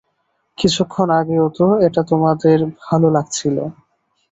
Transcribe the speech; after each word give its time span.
কিছুক্ষণ 0.57 1.07
আগেও 1.19 1.45
তো 1.57 1.67
এটা 1.87 2.01
তোমাদের 2.11 2.57
ভালো 2.83 3.07
লাগছিল। 3.09 3.57